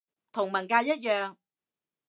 [0.31, 1.35] 同文革一樣